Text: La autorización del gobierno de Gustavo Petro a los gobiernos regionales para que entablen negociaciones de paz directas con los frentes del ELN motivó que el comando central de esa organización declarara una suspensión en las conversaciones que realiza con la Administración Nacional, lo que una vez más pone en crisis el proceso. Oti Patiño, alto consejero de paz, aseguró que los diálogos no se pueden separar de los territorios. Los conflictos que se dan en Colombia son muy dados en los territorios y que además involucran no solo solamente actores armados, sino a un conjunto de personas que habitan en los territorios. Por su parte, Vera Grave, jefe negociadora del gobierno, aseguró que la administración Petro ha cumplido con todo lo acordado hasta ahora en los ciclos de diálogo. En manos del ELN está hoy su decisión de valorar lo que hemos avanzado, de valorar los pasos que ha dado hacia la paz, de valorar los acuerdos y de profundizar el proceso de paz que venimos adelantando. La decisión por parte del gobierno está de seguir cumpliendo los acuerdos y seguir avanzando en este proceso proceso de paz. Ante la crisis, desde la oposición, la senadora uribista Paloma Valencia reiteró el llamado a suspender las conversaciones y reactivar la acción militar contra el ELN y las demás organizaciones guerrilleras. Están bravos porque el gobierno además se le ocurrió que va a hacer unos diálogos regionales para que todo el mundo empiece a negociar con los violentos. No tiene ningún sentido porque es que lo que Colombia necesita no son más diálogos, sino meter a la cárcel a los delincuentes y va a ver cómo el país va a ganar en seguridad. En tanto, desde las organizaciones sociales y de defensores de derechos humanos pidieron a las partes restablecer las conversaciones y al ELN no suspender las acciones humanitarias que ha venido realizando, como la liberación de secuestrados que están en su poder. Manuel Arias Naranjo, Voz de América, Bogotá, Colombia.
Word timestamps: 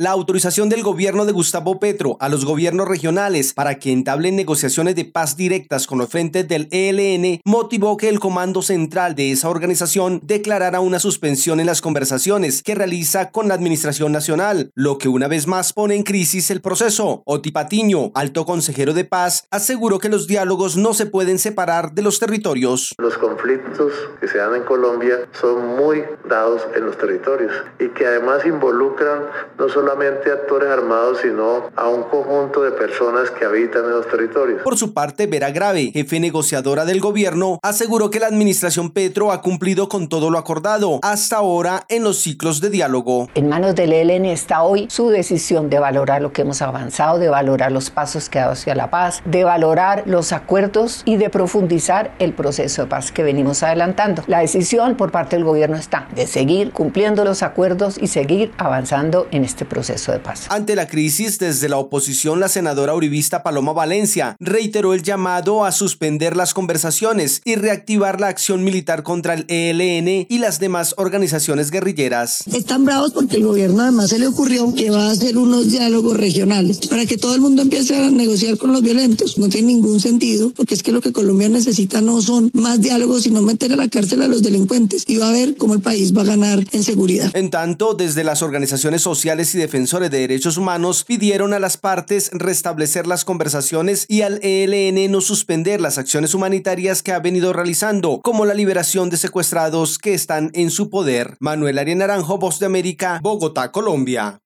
La 0.00 0.12
autorización 0.12 0.68
del 0.68 0.84
gobierno 0.84 1.26
de 1.26 1.32
Gustavo 1.32 1.80
Petro 1.80 2.16
a 2.20 2.28
los 2.28 2.44
gobiernos 2.44 2.86
regionales 2.86 3.52
para 3.52 3.80
que 3.80 3.90
entablen 3.90 4.36
negociaciones 4.36 4.94
de 4.94 5.04
paz 5.04 5.36
directas 5.36 5.88
con 5.88 5.98
los 5.98 6.08
frentes 6.08 6.46
del 6.46 6.68
ELN 6.70 7.40
motivó 7.44 7.96
que 7.96 8.08
el 8.08 8.20
comando 8.20 8.62
central 8.62 9.16
de 9.16 9.32
esa 9.32 9.48
organización 9.48 10.20
declarara 10.22 10.78
una 10.78 11.00
suspensión 11.00 11.58
en 11.58 11.66
las 11.66 11.80
conversaciones 11.80 12.62
que 12.62 12.76
realiza 12.76 13.32
con 13.32 13.48
la 13.48 13.54
Administración 13.54 14.12
Nacional, 14.12 14.70
lo 14.76 14.98
que 14.98 15.08
una 15.08 15.26
vez 15.26 15.48
más 15.48 15.72
pone 15.72 15.96
en 15.96 16.04
crisis 16.04 16.52
el 16.52 16.60
proceso. 16.60 17.24
Oti 17.26 17.50
Patiño, 17.50 18.12
alto 18.14 18.46
consejero 18.46 18.94
de 18.94 19.04
paz, 19.04 19.48
aseguró 19.50 19.98
que 19.98 20.08
los 20.08 20.28
diálogos 20.28 20.76
no 20.76 20.94
se 20.94 21.06
pueden 21.06 21.40
separar 21.40 21.94
de 21.94 22.02
los 22.02 22.20
territorios. 22.20 22.94
Los 22.98 23.18
conflictos 23.18 23.92
que 24.20 24.28
se 24.28 24.38
dan 24.38 24.54
en 24.54 24.62
Colombia 24.62 25.28
son 25.40 25.76
muy 25.76 26.04
dados 26.28 26.62
en 26.76 26.86
los 26.86 26.96
territorios 26.96 27.52
y 27.80 27.88
que 27.88 28.06
además 28.06 28.46
involucran 28.46 29.24
no 29.58 29.68
solo 29.68 29.87
solamente 29.88 30.30
actores 30.30 30.68
armados, 30.68 31.20
sino 31.22 31.70
a 31.74 31.88
un 31.88 32.02
conjunto 32.02 32.62
de 32.62 32.72
personas 32.72 33.30
que 33.30 33.46
habitan 33.46 33.84
en 33.86 33.92
los 33.92 34.06
territorios. 34.06 34.60
Por 34.62 34.76
su 34.76 34.92
parte, 34.92 35.26
Vera 35.26 35.50
Grave, 35.50 35.92
jefe 35.94 36.20
negociadora 36.20 36.84
del 36.84 37.00
gobierno, 37.00 37.58
aseguró 37.62 38.10
que 38.10 38.20
la 38.20 38.26
administración 38.26 38.90
Petro 38.90 39.32
ha 39.32 39.40
cumplido 39.40 39.88
con 39.88 40.10
todo 40.10 40.28
lo 40.28 40.36
acordado 40.36 40.98
hasta 41.02 41.36
ahora 41.36 41.86
en 41.88 42.04
los 42.04 42.18
ciclos 42.18 42.60
de 42.60 42.68
diálogo. 42.68 43.28
En 43.34 43.48
manos 43.48 43.74
del 43.76 43.94
ELN 43.94 44.26
está 44.26 44.62
hoy 44.62 44.88
su 44.90 45.08
decisión 45.08 45.70
de 45.70 45.78
valorar 45.78 46.20
lo 46.20 46.34
que 46.34 46.42
hemos 46.42 46.60
avanzado, 46.60 47.18
de 47.18 47.30
valorar 47.30 47.72
los 47.72 47.88
pasos 47.88 48.28
que 48.28 48.38
ha 48.38 48.42
dado 48.42 48.52
hacia 48.52 48.74
la 48.74 48.90
paz, 48.90 49.22
de 49.24 49.44
valorar 49.44 50.02
los 50.04 50.32
acuerdos 50.32 51.00
y 51.06 51.16
de 51.16 51.30
profundizar 51.30 52.14
el 52.18 52.34
proceso 52.34 52.82
de 52.82 52.88
paz 52.88 53.10
que 53.10 53.22
venimos 53.22 53.62
adelantando. 53.62 54.22
La 54.26 54.40
decisión 54.40 54.96
por 54.96 55.12
parte 55.12 55.36
del 55.36 55.46
gobierno 55.46 55.78
está 55.78 56.08
de 56.14 56.26
seguir 56.26 56.72
cumpliendo 56.72 57.24
los 57.24 57.42
acuerdos 57.42 57.96
y 57.98 58.08
seguir 58.08 58.52
avanzando 58.58 59.28
en 59.30 59.44
este 59.44 59.64
proceso 59.64 59.77
proceso 59.78 60.10
de 60.10 60.18
paz. 60.18 60.46
Ante 60.48 60.74
la 60.74 60.88
crisis, 60.88 61.38
desde 61.38 61.68
la 61.68 61.78
oposición, 61.78 62.40
la 62.40 62.48
senadora 62.48 62.96
uribista 62.96 63.44
Paloma 63.44 63.72
Valencia 63.72 64.36
reiteró 64.40 64.92
el 64.92 65.04
llamado 65.04 65.64
a 65.64 65.70
suspender 65.70 66.36
las 66.36 66.52
conversaciones 66.52 67.40
y 67.44 67.54
reactivar 67.54 68.20
la 68.20 68.26
acción 68.26 68.64
militar 68.64 69.04
contra 69.04 69.34
el 69.34 69.44
ELN 69.48 70.26
y 70.28 70.38
las 70.38 70.58
demás 70.58 70.96
organizaciones 70.96 71.70
guerrilleras. 71.70 72.42
Están 72.52 72.84
bravos 72.86 73.12
porque 73.12 73.36
el 73.36 73.44
gobierno 73.44 73.82
además 73.82 74.10
se 74.10 74.18
le 74.18 74.26
ocurrió 74.26 74.74
que 74.74 74.90
va 74.90 75.06
a 75.06 75.10
hacer 75.12 75.38
unos 75.38 75.70
diálogos 75.70 76.16
regionales 76.16 76.84
para 76.88 77.06
que 77.06 77.16
todo 77.16 77.36
el 77.36 77.40
mundo 77.40 77.62
empiece 77.62 77.94
a 77.94 78.10
negociar 78.10 78.58
con 78.58 78.72
los 78.72 78.82
violentos. 78.82 79.38
No 79.38 79.48
tiene 79.48 79.68
ningún 79.68 80.00
sentido 80.00 80.50
porque 80.56 80.74
es 80.74 80.82
que 80.82 80.90
lo 80.90 81.00
que 81.00 81.12
Colombia 81.12 81.48
necesita 81.48 82.00
no 82.00 82.20
son 82.20 82.50
más 82.52 82.80
diálogos, 82.80 83.22
sino 83.22 83.42
meter 83.42 83.72
a 83.74 83.76
la 83.76 83.88
cárcel 83.88 84.22
a 84.22 84.26
los 84.26 84.42
delincuentes 84.42 85.04
y 85.06 85.18
va 85.18 85.28
a 85.28 85.32
ver 85.32 85.56
cómo 85.56 85.74
el 85.74 85.82
país 85.82 86.16
va 86.16 86.22
a 86.22 86.24
ganar 86.24 86.64
en 86.72 86.82
seguridad. 86.82 87.30
En 87.36 87.50
tanto, 87.50 87.94
desde 87.94 88.24
las 88.24 88.42
organizaciones 88.42 89.02
sociales 89.02 89.54
y 89.54 89.58
de 89.58 89.67
defensores 89.68 90.10
de 90.10 90.20
derechos 90.20 90.56
humanos 90.56 91.04
pidieron 91.04 91.52
a 91.52 91.58
las 91.58 91.76
partes 91.76 92.30
restablecer 92.32 93.06
las 93.06 93.26
conversaciones 93.26 94.06
y 94.08 94.22
al 94.22 94.40
ELN 94.42 95.12
no 95.12 95.20
suspender 95.20 95.78
las 95.78 95.98
acciones 95.98 96.32
humanitarias 96.32 97.02
que 97.02 97.12
ha 97.12 97.18
venido 97.18 97.52
realizando, 97.52 98.22
como 98.22 98.46
la 98.46 98.54
liberación 98.54 99.10
de 99.10 99.18
secuestrados 99.18 99.98
que 99.98 100.14
están 100.14 100.50
en 100.54 100.70
su 100.70 100.88
poder. 100.88 101.36
Manuel 101.38 101.76
Arias 101.76 101.98
Naranjo, 101.98 102.38
Voz 102.38 102.58
de 102.60 102.64
América, 102.64 103.20
Bogotá, 103.22 103.70
Colombia. 103.70 104.40